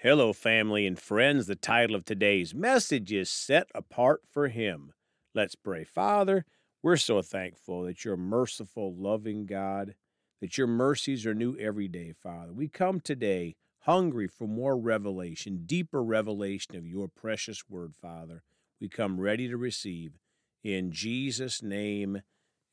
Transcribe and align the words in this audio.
Hello, 0.00 0.34
family 0.34 0.86
and 0.86 0.98
friends. 0.98 1.46
The 1.46 1.56
title 1.56 1.96
of 1.96 2.04
today's 2.04 2.54
message 2.54 3.10
is 3.14 3.30
Set 3.30 3.70
Apart 3.74 4.20
for 4.30 4.48
Him. 4.48 4.92
Let's 5.34 5.54
pray. 5.54 5.84
Father, 5.84 6.44
we're 6.82 6.98
so 6.98 7.22
thankful 7.22 7.84
that 7.84 8.04
you're 8.04 8.18
merciful, 8.18 8.94
loving 8.94 9.46
God, 9.46 9.94
that 10.42 10.58
your 10.58 10.66
mercies 10.66 11.24
are 11.24 11.34
new 11.34 11.56
every 11.56 11.88
day, 11.88 12.12
Father. 12.12 12.52
We 12.52 12.68
come 12.68 13.00
today 13.00 13.56
hungry 13.84 14.28
for 14.28 14.46
more 14.46 14.76
revelation, 14.76 15.62
deeper 15.64 16.04
revelation 16.04 16.76
of 16.76 16.86
your 16.86 17.08
precious 17.08 17.62
word, 17.66 17.94
Father. 17.98 18.42
We 18.78 18.90
come 18.90 19.18
ready 19.18 19.48
to 19.48 19.56
receive. 19.56 20.18
In 20.62 20.92
Jesus' 20.92 21.62
name, 21.62 22.20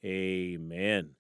amen. 0.06 1.12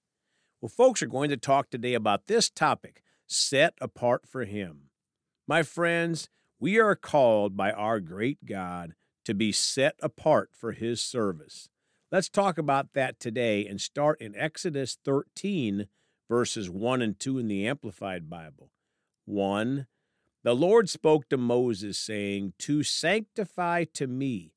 Well, 0.59 0.67
folks 0.67 1.01
are 1.01 1.07
going 1.07 1.29
to 1.29 1.38
talk 1.38 1.70
today 1.70 1.93
about 1.93 2.27
this 2.27 2.49
topic 2.49 3.01
set 3.25 3.73
apart 3.79 4.27
for 4.27 4.43
Him. 4.43 4.89
My 5.46 5.62
friends, 5.62 6.30
we 6.57 6.80
are 6.80 6.96
called 6.96 7.57
by 7.57 7.74
our 7.74 8.00
great 8.00 8.46
God 8.46 8.93
to 9.25 9.34
be 9.34 9.51
set 9.51 9.96
apart 10.01 10.51
for 10.54 10.71
His 10.71 11.01
service. 11.01 11.68
Let's 12.14 12.29
talk 12.29 12.57
about 12.57 12.93
that 12.93 13.20
today 13.20 13.68
and 13.68 13.82
start 13.82 14.21
in 14.21 14.37
Exodus 14.37 14.98
13, 15.04 15.87
verses 16.29 16.70
1 16.70 17.01
and 17.01 17.20
2 17.20 17.39
in 17.39 17.50
the 17.50 17.68
Amplified 17.68 18.29
Bible. 18.29 18.70
1. 19.25 19.86
The 20.43 20.56
Lord 20.56 20.89
spoke 20.89 21.28
to 21.28 21.37
Moses, 21.37 21.98
saying, 21.98 22.54
To 22.60 22.82
sanctify 22.82 23.84
to 23.96 24.07
me, 24.07 24.54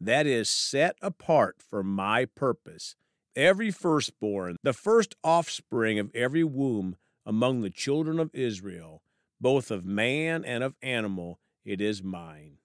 that 0.00 0.26
is, 0.26 0.48
set 0.48 0.96
apart 1.02 1.56
for 1.60 1.82
my 1.82 2.24
purpose, 2.24 2.96
every 3.36 3.70
firstborn, 3.70 4.56
the 4.62 4.72
first 4.72 5.14
offspring 5.22 5.98
of 5.98 6.10
every 6.14 6.44
womb 6.44 6.96
among 7.26 7.60
the 7.60 7.68
children 7.68 8.18
of 8.18 8.30
Israel, 8.32 9.02
both 9.40 9.70
of 9.70 9.84
man 9.84 10.44
and 10.44 10.62
of 10.62 10.76
animal, 10.82 11.40
it 11.64 11.80
is 11.80 12.02
mine. 12.02 12.58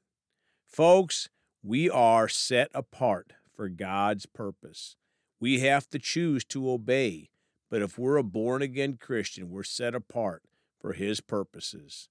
Folks, 0.66 1.30
we 1.64 1.90
are 1.90 2.28
set 2.28 2.70
apart 2.74 3.34
for 3.56 3.70
God's 3.70 4.26
purpose. 4.26 4.98
We 5.40 5.62
have 5.62 5.90
to 5.90 6.00
choose 6.00 6.44
to 6.46 6.70
obey, 6.70 7.30
but 7.70 7.82
if 7.82 7.98
we're 7.98 8.18
a 8.18 8.24
born 8.24 8.62
again 8.62 8.98
Christian, 9.00 9.50
we're 9.50 9.64
set 9.64 9.96
apart 9.96 10.44
for 10.80 10.94
His 10.94 11.22
purposes. 11.22 12.10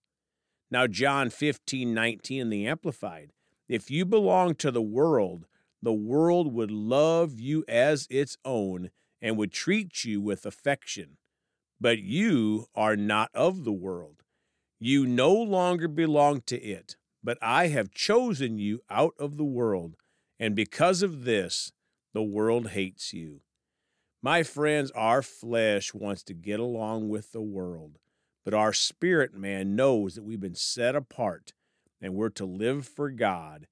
Now, 0.71 0.87
John 0.87 1.31
15 1.31 1.95
19 1.95 2.51
the 2.51 2.67
Amplified. 2.67 3.33
If 3.69 3.91
you 3.91 4.05
belong 4.05 4.57
to 4.57 4.71
the 4.71 4.83
world, 4.83 5.47
the 5.81 5.93
world 5.93 6.53
would 6.53 6.71
love 6.71 7.39
you 7.39 7.65
as 7.69 8.07
its 8.11 8.37
own 8.45 8.91
and 9.23 9.37
would 9.37 9.53
treat 9.53 10.05
you 10.05 10.21
with 10.21 10.45
affection. 10.45 11.19
But 11.81 11.99
you 11.99 12.67
are 12.75 12.97
not 12.97 13.31
of 13.35 13.65
the 13.65 13.73
world. 13.73 14.24
You 14.79 15.07
no 15.07 15.33
longer 15.33 15.89
belong 15.89 16.43
to 16.47 16.61
it, 16.61 16.97
but 17.23 17.39
I 17.41 17.69
have 17.69 17.91
chosen 17.91 18.59
you 18.59 18.81
out 18.91 19.15
of 19.19 19.37
the 19.37 19.45
world, 19.45 19.97
and 20.39 20.55
because 20.55 21.03
of 21.03 21.25
this, 21.25 21.73
the 22.13 22.23
world 22.23 22.71
hates 22.71 23.13
you. 23.13 23.41
My 24.23 24.43
friends, 24.43 24.91
our 24.93 25.21
flesh 25.21 25.93
wants 25.93 26.23
to 26.25 26.35
get 26.35 26.59
along 26.59 27.09
with 27.09 27.33
the 27.33 27.43
world, 27.43 27.99
but 28.45 28.55
our 28.55 28.73
spirit 28.73 29.35
man 29.35 29.77
knows 29.77 30.15
that 30.15 30.25
we've 30.25 30.41
been 30.41 30.55
set 30.55 30.95
apart 30.95 31.53
and 32.01 32.15
we're 32.15 32.31
to 32.31 32.45
live 32.45 32.87
for 32.87 33.11
God. 33.11 33.67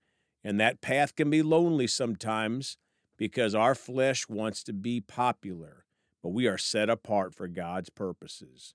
And 0.44 0.58
that 0.60 0.80
path 0.80 1.14
can 1.14 1.30
be 1.30 1.42
lonely 1.42 1.86
sometimes 1.86 2.76
because 3.16 3.54
our 3.54 3.74
flesh 3.74 4.28
wants 4.28 4.62
to 4.64 4.72
be 4.72 5.00
popular, 5.00 5.84
but 6.22 6.30
we 6.30 6.46
are 6.46 6.58
set 6.58 6.90
apart 6.90 7.34
for 7.34 7.46
God's 7.48 7.90
purposes. 7.90 8.74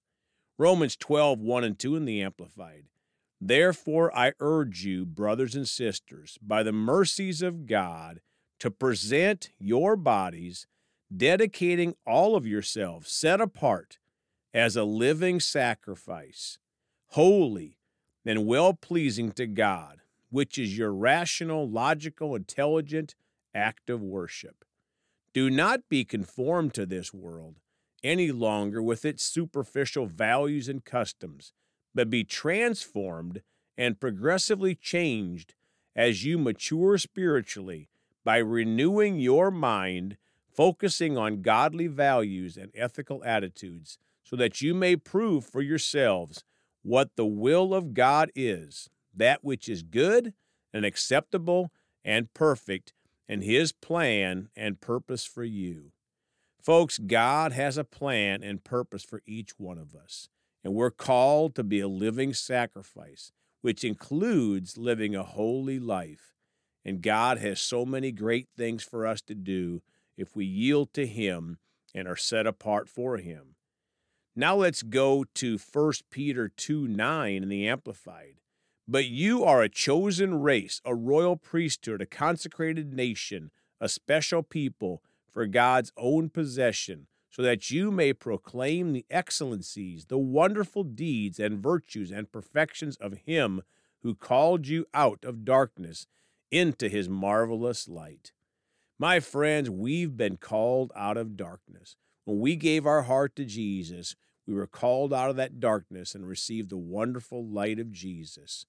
Romans 0.58 0.96
12, 0.96 1.40
1 1.40 1.64
and 1.64 1.78
2 1.78 1.96
in 1.96 2.06
the 2.06 2.22
Amplified. 2.22 2.86
Therefore, 3.40 4.16
I 4.18 4.34
urge 4.40 4.84
you, 4.84 5.06
brothers 5.06 5.54
and 5.54 5.68
sisters, 5.68 6.40
by 6.42 6.64
the 6.64 6.72
mercies 6.72 7.44
of 7.44 7.68
God, 7.68 8.22
to 8.60 8.72
present 8.72 9.52
your 9.60 9.96
bodies, 9.96 10.66
dedicating 11.16 11.96
all 12.08 12.36
of 12.36 12.48
yourselves, 12.48 13.12
set 13.12 13.40
apart 13.40 14.00
as 14.54 14.76
a 14.76 14.84
living 14.84 15.40
sacrifice, 15.40 16.58
holy 17.10 17.78
and 18.26 18.48
well 18.48 18.74
pleasing 18.74 19.32
to 19.34 19.46
God, 19.46 20.02
which 20.32 20.58
is 20.58 20.76
your 20.76 20.92
rational, 20.92 21.70
logical, 21.70 22.36
intelligent 22.36 23.14
act 23.54 23.92
of 23.92 24.02
worship. 24.02 24.66
Do 25.34 25.52
not 25.52 25.88
be 25.88 26.04
conformed 26.04 26.74
to 26.74 26.88
this 26.88 27.14
world 27.14 27.60
any 28.04 28.32
longer 28.32 28.82
with 28.82 29.06
its 29.06 29.24
superficial 29.24 30.06
values 30.06 30.68
and 30.68 30.86
customs, 30.86 31.54
but 31.94 32.10
be 32.10 32.24
transformed 32.24 33.42
and 33.78 34.00
progressively 34.00 34.76
changed 34.76 35.56
as 35.96 36.24
you 36.24 36.38
mature 36.38 36.98
spiritually 36.98 37.90
by 38.24 38.38
renewing 38.38 39.20
your 39.20 39.50
mind, 39.50 40.18
focusing 40.54 41.18
on 41.18 41.42
godly 41.42 41.88
values 41.88 42.58
and 42.58 42.72
ethical 42.76 43.24
attitudes, 43.24 43.98
so 44.24 44.36
that 44.36 44.62
you 44.62 44.74
may 44.74 44.96
prove 44.96 45.46
for 45.46 45.62
yourselves 45.62 46.44
what 46.84 47.16
the 47.16 47.26
will 47.26 47.74
of 47.74 47.94
God 47.94 48.32
is, 48.36 48.90
that 49.16 49.44
which 49.44 49.70
is 49.70 49.84
good 49.84 50.34
and 50.74 50.86
acceptable 50.86 51.72
and 52.04 52.34
perfect, 52.34 52.94
and 53.28 53.44
His 53.44 53.72
plan 53.72 54.50
and 54.56 54.80
purpose 54.80 55.26
for 55.26 55.44
you. 55.44 55.92
Folks, 56.68 56.98
God 56.98 57.54
has 57.54 57.78
a 57.78 57.86
plan 57.86 58.44
and 58.44 58.62
purpose 58.62 59.02
for 59.02 59.22
each 59.26 59.58
one 59.58 59.78
of 59.78 59.96
us, 59.96 60.28
and 60.66 60.74
we're 60.74 60.92
called 60.92 61.56
to 61.56 61.64
be 61.64 61.80
a 61.80 61.88
living 61.88 62.34
sacrifice, 62.34 63.32
which 63.62 63.86
includes 63.86 64.78
living 64.78 65.16
a 65.16 65.24
holy 65.24 65.80
life. 65.80 66.36
And 66.84 67.02
God 67.02 67.38
has 67.38 67.62
so 67.62 67.86
many 67.86 68.12
great 68.12 68.50
things 68.58 68.84
for 68.84 69.08
us 69.08 69.22
to 69.22 69.34
do 69.34 69.82
if 70.18 70.36
we 70.36 70.44
yield 70.44 70.92
to 70.96 71.08
Him 71.08 71.58
and 71.96 72.06
are 72.06 72.18
set 72.18 72.46
apart 72.46 72.90
for 72.90 73.16
Him. 73.16 73.56
Now 74.36 74.58
let's 74.58 74.84
go 74.84 75.24
to 75.36 75.58
1 75.58 75.94
Peter 76.12 76.50
2 76.50 76.86
9 76.86 77.44
in 77.44 77.48
the 77.48 77.66
Amplified. 77.66 78.42
But 78.86 79.06
you 79.06 79.46
are 79.46 79.62
a 79.62 79.70
chosen 79.70 80.42
race, 80.42 80.82
a 80.84 80.94
royal 80.94 81.38
priesthood, 81.38 82.02
a 82.02 82.06
consecrated 82.06 82.94
nation, 82.94 83.52
a 83.80 83.88
special 83.88 84.44
people 84.44 85.02
for 85.32 85.46
God's 85.46 85.92
own 85.98 86.30
possession, 86.30 87.08
so 87.30 87.42
that 87.42 87.70
you 87.70 87.92
may 87.92 88.14
proclaim 88.14 88.94
the 88.94 89.06
excellencies, 89.10 90.06
the 90.06 90.18
wonderful 90.18 90.84
deeds 90.84 91.40
and 91.40 91.62
virtues 91.62 92.12
and 92.12 92.32
perfections 92.32 92.98
of 92.98 93.20
Him 93.26 93.62
who 94.02 94.16
called 94.16 94.68
you 94.68 94.86
out 94.94 95.24
of 95.24 95.46
darkness 95.46 96.08
into 96.52 96.90
His 96.90 97.10
marvelous 97.10 97.88
light. 97.88 98.32
My 99.00 99.20
friends, 99.20 99.70
we've 99.70 100.18
been 100.18 100.38
called 100.38 100.92
out 100.96 101.18
of 101.18 101.38
darkness. 101.38 101.96
When 102.26 102.40
we 102.40 102.56
gave 102.56 102.86
our 102.86 103.04
heart 103.04 103.36
to 103.36 103.46
Jesus, 103.46 104.16
we 104.48 104.54
were 104.54 104.66
called 104.66 105.14
out 105.14 105.30
of 105.30 105.36
that 105.36 105.60
darkness 105.60 106.16
and 106.16 106.28
received 106.28 106.70
the 106.70 106.78
wonderful 106.78 107.46
light 107.46 107.80
of 107.80 107.92
Jesus. 107.92 108.66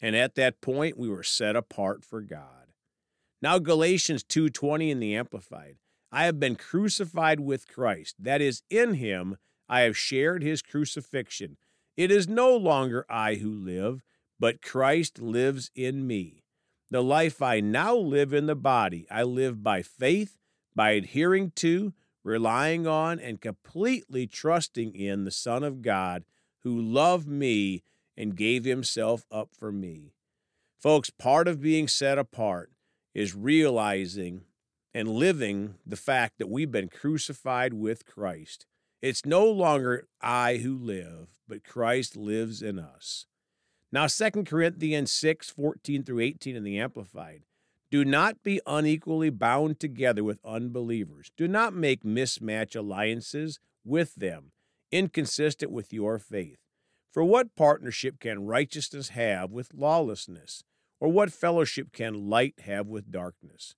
And 0.00 0.14
at 0.14 0.34
that 0.36 0.60
point, 0.60 0.96
we 0.96 1.08
were 1.08 1.22
set 1.22 1.56
apart 1.56 2.04
for 2.04 2.20
God. 2.20 2.72
Now 3.42 3.58
Galatians 3.58 4.24
2:20 4.24 4.90
in 4.90 5.00
the 5.00 5.14
amplified. 5.14 5.76
I 6.16 6.24
have 6.24 6.40
been 6.40 6.56
crucified 6.56 7.40
with 7.40 7.68
Christ. 7.68 8.16
That 8.18 8.40
is, 8.40 8.62
in 8.70 8.94
him 8.94 9.36
I 9.68 9.82
have 9.82 9.98
shared 9.98 10.42
his 10.42 10.62
crucifixion. 10.62 11.58
It 11.94 12.10
is 12.10 12.26
no 12.26 12.56
longer 12.56 13.04
I 13.06 13.34
who 13.34 13.52
live, 13.52 14.02
but 14.40 14.62
Christ 14.62 15.20
lives 15.20 15.70
in 15.74 16.06
me. 16.06 16.42
The 16.90 17.02
life 17.02 17.42
I 17.42 17.60
now 17.60 17.94
live 17.94 18.32
in 18.32 18.46
the 18.46 18.56
body, 18.56 19.06
I 19.10 19.24
live 19.24 19.62
by 19.62 19.82
faith, 19.82 20.38
by 20.74 20.92
adhering 20.92 21.50
to, 21.56 21.92
relying 22.24 22.86
on, 22.86 23.20
and 23.20 23.38
completely 23.38 24.26
trusting 24.26 24.94
in 24.94 25.24
the 25.24 25.30
Son 25.30 25.62
of 25.62 25.82
God 25.82 26.24
who 26.60 26.80
loved 26.80 27.28
me 27.28 27.82
and 28.16 28.34
gave 28.34 28.64
himself 28.64 29.26
up 29.30 29.50
for 29.52 29.70
me. 29.70 30.14
Folks, 30.78 31.10
part 31.10 31.46
of 31.46 31.60
being 31.60 31.86
set 31.86 32.16
apart 32.16 32.72
is 33.12 33.34
realizing 33.34 34.44
and 34.96 35.10
living 35.10 35.74
the 35.84 35.94
fact 35.94 36.38
that 36.38 36.48
we've 36.48 36.72
been 36.72 36.88
crucified 36.88 37.74
with 37.74 38.06
Christ. 38.06 38.64
It's 39.02 39.26
no 39.26 39.44
longer 39.44 40.08
I 40.22 40.56
who 40.56 40.74
live, 40.74 41.34
but 41.46 41.62
Christ 41.62 42.16
lives 42.16 42.62
in 42.62 42.78
us. 42.78 43.26
Now, 43.92 44.06
2 44.06 44.44
Corinthians 44.44 45.12
6 45.12 45.50
14 45.50 46.02
through 46.02 46.20
18 46.20 46.56
in 46.56 46.64
the 46.64 46.78
Amplified. 46.78 47.42
Do 47.90 48.06
not 48.06 48.42
be 48.42 48.58
unequally 48.66 49.28
bound 49.28 49.78
together 49.78 50.24
with 50.24 50.40
unbelievers. 50.42 51.30
Do 51.36 51.46
not 51.46 51.74
make 51.74 52.02
mismatch 52.02 52.74
alliances 52.74 53.60
with 53.84 54.14
them, 54.14 54.52
inconsistent 54.90 55.70
with 55.70 55.92
your 55.92 56.18
faith. 56.18 56.60
For 57.12 57.22
what 57.22 57.54
partnership 57.54 58.18
can 58.18 58.46
righteousness 58.46 59.10
have 59.10 59.50
with 59.50 59.74
lawlessness? 59.74 60.64
Or 60.98 61.12
what 61.12 61.32
fellowship 61.32 61.92
can 61.92 62.30
light 62.30 62.60
have 62.60 62.86
with 62.86 63.12
darkness? 63.12 63.74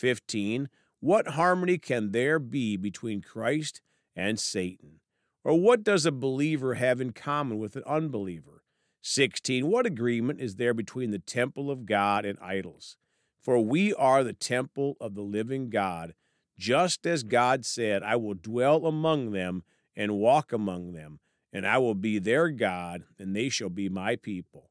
15. 0.00 0.70
What 1.00 1.28
harmony 1.28 1.76
can 1.76 2.12
there 2.12 2.38
be 2.38 2.78
between 2.78 3.20
Christ 3.20 3.82
and 4.16 4.40
Satan? 4.40 5.00
Or 5.44 5.60
what 5.60 5.84
does 5.84 6.06
a 6.06 6.12
believer 6.12 6.74
have 6.74 7.00
in 7.00 7.12
common 7.12 7.58
with 7.58 7.76
an 7.76 7.82
unbeliever? 7.86 8.62
16. 9.02 9.66
What 9.66 9.84
agreement 9.84 10.40
is 10.40 10.56
there 10.56 10.72
between 10.72 11.10
the 11.10 11.18
temple 11.18 11.70
of 11.70 11.84
God 11.84 12.24
and 12.24 12.38
idols? 12.40 12.96
For 13.42 13.58
we 13.58 13.92
are 13.92 14.24
the 14.24 14.32
temple 14.32 14.96
of 15.00 15.14
the 15.14 15.22
living 15.22 15.68
God, 15.68 16.14
just 16.58 17.06
as 17.06 17.22
God 17.22 17.66
said, 17.66 18.02
I 18.02 18.16
will 18.16 18.34
dwell 18.34 18.86
among 18.86 19.32
them 19.32 19.64
and 19.94 20.18
walk 20.18 20.52
among 20.52 20.92
them, 20.92 21.20
and 21.52 21.66
I 21.66 21.76
will 21.78 21.94
be 21.94 22.18
their 22.18 22.48
God, 22.50 23.04
and 23.18 23.36
they 23.36 23.50
shall 23.50 23.70
be 23.70 23.88
my 23.88 24.16
people. 24.16 24.69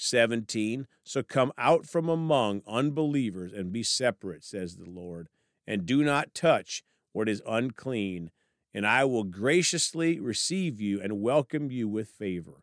17. 0.00 0.86
So 1.04 1.22
come 1.22 1.52
out 1.58 1.86
from 1.86 2.08
among 2.08 2.62
unbelievers 2.66 3.52
and 3.52 3.72
be 3.72 3.82
separate, 3.82 4.42
says 4.44 4.76
the 4.76 4.88
Lord, 4.88 5.28
and 5.66 5.84
do 5.84 6.02
not 6.02 6.34
touch 6.34 6.82
what 7.12 7.28
is 7.28 7.42
unclean, 7.46 8.30
and 8.72 8.86
I 8.86 9.04
will 9.04 9.24
graciously 9.24 10.18
receive 10.18 10.80
you 10.80 11.00
and 11.02 11.20
welcome 11.20 11.70
you 11.70 11.88
with 11.88 12.08
favor. 12.08 12.62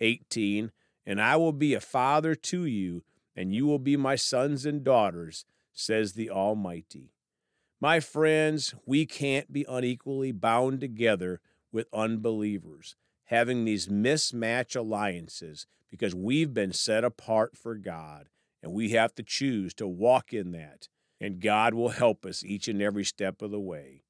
18. 0.00 0.70
And 1.04 1.20
I 1.20 1.36
will 1.36 1.52
be 1.52 1.74
a 1.74 1.80
father 1.80 2.34
to 2.34 2.64
you, 2.64 3.02
and 3.34 3.54
you 3.54 3.66
will 3.66 3.78
be 3.78 3.96
my 3.96 4.14
sons 4.14 4.66
and 4.66 4.84
daughters, 4.84 5.44
says 5.72 6.12
the 6.12 6.30
Almighty. 6.30 7.12
My 7.80 8.00
friends, 8.00 8.74
we 8.84 9.06
can't 9.06 9.52
be 9.52 9.64
unequally 9.68 10.32
bound 10.32 10.80
together 10.80 11.40
with 11.72 11.88
unbelievers, 11.92 12.96
having 13.28 13.64
these 13.64 13.86
mismatch 13.88 14.76
alliances 14.76 15.66
because 15.90 16.14
we've 16.14 16.52
been 16.52 16.72
set 16.72 17.04
apart 17.04 17.56
for 17.56 17.74
God, 17.74 18.28
and 18.62 18.72
we 18.72 18.90
have 18.90 19.14
to 19.14 19.22
choose 19.22 19.72
to 19.74 19.86
walk 19.86 20.32
in 20.32 20.52
that, 20.52 20.88
and 21.20 21.40
God 21.40 21.74
will 21.74 21.90
help 21.90 22.26
us 22.26 22.44
each 22.44 22.68
and 22.68 22.82
every 22.82 23.04
step 23.04 23.40
of 23.40 23.50
the 23.50 23.60
way. 23.60 24.02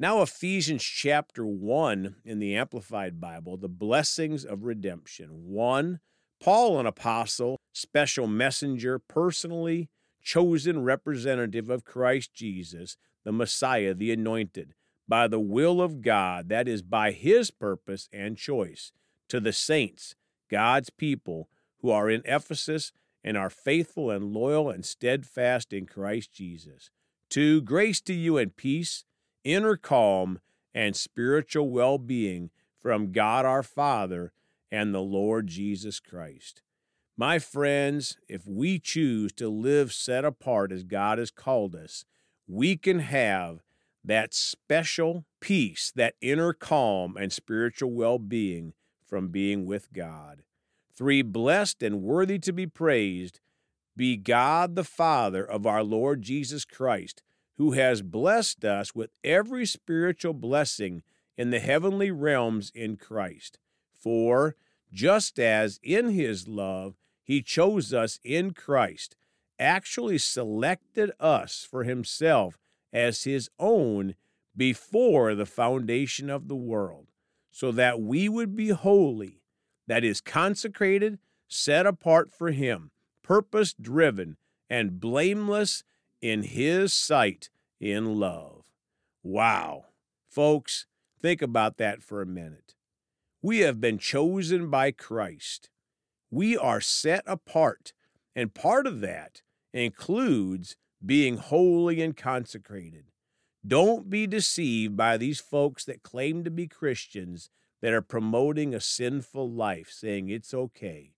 Now, 0.00 0.22
Ephesians 0.22 0.84
chapter 0.84 1.44
1 1.44 2.16
in 2.24 2.38
the 2.38 2.54
Amplified 2.54 3.20
Bible, 3.20 3.56
the 3.56 3.68
blessings 3.68 4.44
of 4.44 4.64
redemption. 4.64 5.28
1. 5.48 6.00
Paul, 6.40 6.78
an 6.78 6.86
apostle, 6.86 7.58
special 7.72 8.26
messenger, 8.26 8.98
personally 8.98 9.88
chosen 10.22 10.84
representative 10.84 11.70
of 11.70 11.84
Christ 11.84 12.32
Jesus, 12.34 12.96
the 13.24 13.32
Messiah, 13.32 13.94
the 13.94 14.12
anointed, 14.12 14.74
by 15.08 15.26
the 15.26 15.40
will 15.40 15.80
of 15.80 16.02
God, 16.02 16.48
that 16.48 16.68
is, 16.68 16.82
by 16.82 17.12
his 17.12 17.50
purpose 17.50 18.08
and 18.12 18.36
choice, 18.36 18.92
to 19.28 19.40
the 19.40 19.52
saints, 19.52 20.14
God's 20.50 20.90
people, 20.90 21.48
who 21.80 21.90
are 21.90 22.10
in 22.10 22.22
Ephesus 22.24 22.92
and 23.24 23.36
are 23.36 23.50
faithful 23.50 24.10
and 24.10 24.32
loyal 24.32 24.70
and 24.70 24.84
steadfast 24.84 25.72
in 25.72 25.86
Christ 25.86 26.32
Jesus. 26.32 26.90
To 27.30 27.60
Grace 27.60 28.00
to 28.02 28.14
you 28.14 28.36
and 28.36 28.56
peace 28.56 29.04
inner 29.44 29.76
calm, 29.76 30.40
and 30.74 30.94
spiritual 30.94 31.70
well 31.70 31.98
being 31.98 32.50
from 32.78 33.12
God 33.12 33.44
our 33.44 33.62
Father 33.62 34.32
and 34.70 34.94
the 34.94 35.00
Lord 35.00 35.46
Jesus 35.46 35.98
Christ. 36.00 36.62
My 37.16 37.38
friends, 37.38 38.16
if 38.28 38.46
we 38.46 38.78
choose 38.78 39.32
to 39.32 39.48
live 39.48 39.92
set 39.92 40.24
apart 40.24 40.70
as 40.70 40.84
God 40.84 41.18
has 41.18 41.30
called 41.30 41.74
us, 41.74 42.04
we 42.46 42.76
can 42.76 43.00
have 43.00 43.62
that 44.04 44.34
special 44.34 45.24
peace, 45.40 45.92
that 45.94 46.14
inner 46.20 46.52
calm 46.52 47.16
and 47.16 47.32
spiritual 47.32 47.90
well 47.90 48.18
being 48.18 48.72
from 49.04 49.28
being 49.28 49.66
with 49.66 49.92
God. 49.92 50.42
Three, 50.94 51.22
blessed 51.22 51.82
and 51.82 52.02
worthy 52.02 52.38
to 52.40 52.52
be 52.52 52.66
praised 52.66 53.40
be 53.96 54.16
God 54.16 54.76
the 54.76 54.84
Father 54.84 55.44
of 55.44 55.66
our 55.66 55.82
Lord 55.82 56.22
Jesus 56.22 56.64
Christ 56.64 57.22
who 57.58 57.72
has 57.72 58.02
blessed 58.02 58.64
us 58.64 58.94
with 58.94 59.10
every 59.24 59.66
spiritual 59.66 60.32
blessing 60.32 61.02
in 61.36 61.50
the 61.50 61.58
heavenly 61.58 62.10
realms 62.10 62.70
in 62.72 62.96
Christ. 62.96 63.58
For 63.92 64.54
just 64.92 65.40
as 65.40 65.80
in 65.82 66.10
his 66.10 66.46
love 66.46 66.94
he 67.24 67.42
chose 67.42 67.92
us 67.92 68.20
in 68.24 68.52
Christ, 68.52 69.16
actually 69.58 70.18
selected 70.18 71.10
us 71.18 71.66
for 71.68 71.82
himself 71.82 72.58
as 72.92 73.24
his 73.24 73.50
own 73.58 74.14
before 74.56 75.34
the 75.34 75.46
foundation 75.46 76.28
of 76.28 76.48
the 76.48 76.56
world, 76.56 77.08
so 77.50 77.70
that 77.72 78.00
we 78.00 78.28
would 78.28 78.56
be 78.56 78.68
holy, 78.68 79.42
that 79.86 80.04
is, 80.04 80.20
consecrated, 80.20 81.18
set 81.46 81.86
apart 81.86 82.32
for 82.32 82.50
him, 82.50 82.90
purpose 83.22 83.74
driven, 83.74 84.36
and 84.70 85.00
blameless 85.00 85.84
in 86.20 86.42
His 86.42 86.92
sight 86.92 87.50
in 87.80 88.16
love. 88.16 88.64
Wow. 89.22 89.86
Folks, 90.28 90.86
think 91.20 91.42
about 91.42 91.78
that 91.78 92.02
for 92.02 92.20
a 92.20 92.26
minute. 92.26 92.74
We 93.40 93.60
have 93.60 93.80
been 93.80 93.98
chosen 93.98 94.68
by 94.68 94.90
Christ. 94.90 95.70
We 96.30 96.56
are 96.56 96.80
set 96.80 97.22
apart, 97.26 97.92
and 98.34 98.52
part 98.52 98.86
of 98.86 99.00
that 99.00 99.42
includes 99.72 100.76
being 101.04 101.36
holy 101.36 102.02
and 102.02 102.16
consecrated. 102.16 103.10
Don't 103.66 104.08
be 104.08 104.26
deceived 104.26 104.96
by 104.96 105.16
these 105.16 105.40
folks 105.40 105.84
that 105.84 106.02
claim 106.02 106.44
to 106.44 106.50
be 106.50 106.66
Christians 106.66 107.50
that 107.82 107.92
are 107.92 108.02
promoting 108.02 108.74
a 108.74 108.80
sinful 108.80 109.50
life, 109.50 109.90
saying 109.90 110.28
it's 110.28 110.54
okay. 110.54 111.12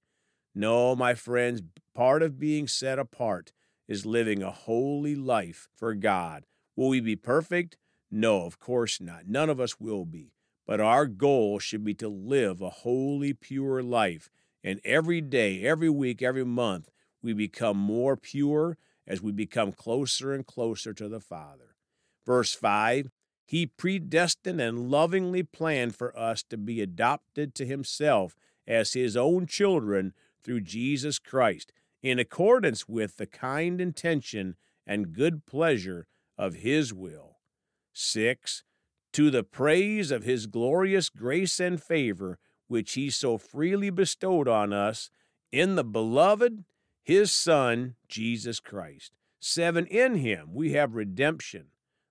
No, 0.55 0.97
my 0.97 1.15
friends, 1.15 1.63
part 1.95 2.23
of 2.23 2.39
being 2.39 2.67
set 2.67 2.99
apart 2.99 3.53
is 3.89 4.05
living 4.07 4.43
a 4.43 4.51
holy 4.51 5.15
life 5.15 5.69
for 5.75 5.95
God. 5.95 6.45
Will 6.77 6.89
we 6.89 7.01
be 7.01 7.17
perfect? 7.17 7.77
No, 8.11 8.45
of 8.45 8.59
course 8.59 9.01
not. 9.01 9.29
None 9.29 9.49
of 9.51 9.61
us 9.61 9.79
will 9.79 10.05
be. 10.05 10.33
But 10.67 10.81
our 10.81 11.07
goal 11.07 11.59
should 11.59 11.85
be 11.85 11.95
to 11.95 12.09
live 12.09 12.61
a 12.61 12.71
holy, 12.71 13.33
pure 13.33 13.83
life. 13.83 14.31
And 14.63 14.81
every 14.85 15.21
day, 15.21 15.63
every 15.65 15.91
week, 15.91 16.23
every 16.23 16.45
month, 16.45 16.91
we 17.23 17.33
become 17.33 17.77
more 17.77 18.17
pure 18.17 18.77
as 19.07 19.23
we 19.23 19.33
become 19.33 19.73
closer 19.73 20.33
and 20.33 20.47
closer 20.47 20.93
to 20.95 21.09
the 21.09 21.21
Father. 21.21 21.77
Verse 22.25 22.55
5 22.55 23.11
He 23.47 23.67
predestined 23.67 24.61
and 24.61 24.91
lovingly 24.91 25.43
planned 25.43 25.97
for 25.97 26.17
us 26.19 26.43
to 26.45 26.57
be 26.57 26.81
adopted 26.81 27.55
to 27.57 27.67
Himself 27.67 28.37
as 28.67 28.93
His 28.93 29.17
own 29.17 29.47
children 29.47 30.15
through 30.43 30.61
Jesus 30.61 31.19
Christ 31.19 31.73
in 32.03 32.19
accordance 32.19 32.89
with 32.89 33.17
the 33.17 33.27
kind 33.27 33.81
intention 33.81 34.57
and 34.87 35.13
good 35.13 35.45
pleasure 35.47 36.07
of 36.39 36.55
His 36.55 36.95
will. 36.95 37.39
6. 37.93 38.65
To 39.13 39.31
the 39.31 39.43
praise 39.43 40.11
of 40.11 40.23
His 40.23 40.47
glorious 40.47 41.09
grace 41.09 41.61
and 41.61 41.83
favor, 41.83 42.39
which 42.69 42.93
He 42.93 43.11
so 43.11 43.37
freely 43.39 43.91
bestowed 43.91 44.49
on 44.49 44.73
us 44.73 45.11
in 45.53 45.75
the 45.75 45.85
beloved, 45.85 46.65
His 47.03 47.33
Son, 47.33 47.97
Jesus 48.09 48.61
Christ. 48.61 49.13
7. 49.41 49.87
In 49.87 50.17
Him 50.17 50.51
we 50.53 50.73
have 50.73 50.95
redemption. 50.95 51.67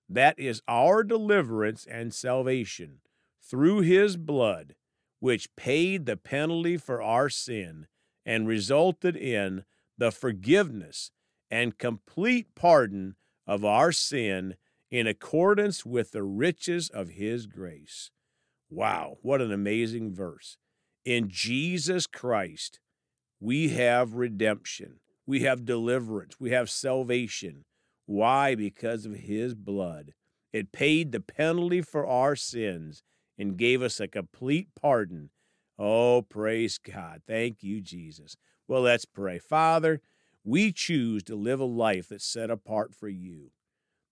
That 0.08 0.38
is 0.38 0.62
our 0.66 1.04
deliverance 1.04 1.86
and 1.88 2.12
salvation 2.12 3.00
through 3.42 3.80
His 3.80 4.16
blood, 4.16 4.74
which 5.20 5.54
paid 5.56 6.06
the 6.06 6.16
penalty 6.16 6.76
for 6.76 7.00
our 7.00 7.28
sin 7.28 7.86
and 8.26 8.48
resulted 8.48 9.16
in 9.16 9.64
the 9.96 10.10
forgiveness 10.10 11.12
and 11.50 11.78
complete 11.78 12.54
pardon 12.54 13.16
of 13.46 13.64
our 13.64 13.92
sin 13.92 14.54
in 14.90 15.06
accordance 15.06 15.84
with 15.84 16.12
the 16.12 16.22
riches 16.22 16.88
of 16.88 17.10
his 17.10 17.46
grace. 17.46 18.10
Wow, 18.70 19.18
what 19.22 19.40
an 19.40 19.52
amazing 19.52 20.14
verse. 20.14 20.56
In 21.04 21.28
Jesus 21.28 22.06
Christ, 22.06 22.80
we 23.40 23.70
have 23.70 24.14
redemption, 24.14 25.00
we 25.26 25.40
have 25.40 25.64
deliverance, 25.64 26.38
we 26.38 26.50
have 26.50 26.70
salvation. 26.70 27.64
Why? 28.06 28.54
Because 28.54 29.06
of 29.06 29.14
his 29.14 29.54
blood. 29.54 30.12
It 30.52 30.72
paid 30.72 31.12
the 31.12 31.20
penalty 31.20 31.80
for 31.80 32.06
our 32.06 32.34
sins 32.36 33.02
and 33.38 33.56
gave 33.56 33.82
us 33.82 34.00
a 34.00 34.08
complete 34.08 34.68
pardon. 34.80 35.30
Oh, 35.78 36.22
praise 36.22 36.76
God. 36.76 37.22
Thank 37.26 37.62
you, 37.62 37.80
Jesus. 37.80 38.36
Well, 38.68 38.82
let's 38.82 39.04
pray. 39.04 39.38
Father, 39.38 40.00
we 40.44 40.72
choose 40.72 41.22
to 41.24 41.34
live 41.34 41.60
a 41.60 41.64
life 41.64 42.08
that's 42.08 42.26
set 42.26 42.50
apart 42.50 42.94
for 42.94 43.08
you. 43.08 43.52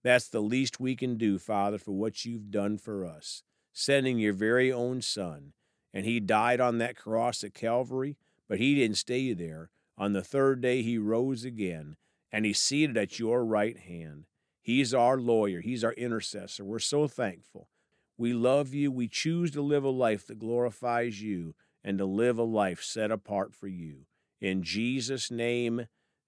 That's 0.03 0.29
the 0.29 0.41
least 0.41 0.79
we 0.79 0.95
can 0.95 1.17
do, 1.17 1.37
Father, 1.37 1.77
for 1.77 1.91
what 1.91 2.25
you've 2.25 2.51
done 2.51 2.77
for 2.77 3.05
us, 3.05 3.43
sending 3.73 4.17
your 4.17 4.33
very 4.33 4.71
own 4.71 5.01
Son. 5.01 5.53
And 5.93 6.05
he 6.05 6.19
died 6.19 6.61
on 6.61 6.77
that 6.77 6.95
cross 6.95 7.43
at 7.43 7.53
Calvary, 7.53 8.15
but 8.49 8.57
he 8.57 8.75
didn't 8.75 8.97
stay 8.97 9.31
there. 9.33 9.69
On 9.97 10.13
the 10.13 10.23
third 10.23 10.59
day, 10.59 10.81
he 10.81 10.97
rose 10.97 11.45
again, 11.45 11.95
and 12.31 12.45
he's 12.45 12.59
seated 12.59 12.97
at 12.97 13.19
your 13.19 13.45
right 13.45 13.77
hand. 13.77 14.25
He's 14.61 14.93
our 14.93 15.17
lawyer, 15.17 15.61
he's 15.61 15.83
our 15.83 15.93
intercessor. 15.93 16.65
We're 16.65 16.79
so 16.79 17.07
thankful. 17.07 17.69
We 18.17 18.33
love 18.33 18.73
you. 18.73 18.91
We 18.91 19.07
choose 19.07 19.51
to 19.51 19.61
live 19.61 19.85
a 19.85 19.89
life 19.89 20.27
that 20.27 20.39
glorifies 20.39 21.21
you 21.21 21.55
and 21.85 21.97
to 21.99 22.05
live 22.05 22.37
a 22.37 22.43
life 22.43 22.83
set 22.83 23.11
apart 23.11 23.55
for 23.55 23.67
you. 23.67 24.07
In 24.41 24.61
Jesus' 24.63 25.31
name, 25.31 25.87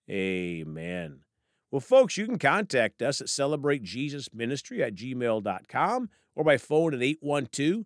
amen. 0.10 1.20
Well, 1.70 1.82
folks, 1.82 2.18
you 2.18 2.26
can 2.26 2.40
contact 2.40 3.02
us 3.02 3.22
at 3.22 3.28
celebratejesusministry 3.28 4.80
at 4.80 4.96
gmail.com 4.96 6.10
or 6.36 6.44
by 6.44 6.58
phone 6.58 6.94
at 6.94 7.02
812 7.02 7.86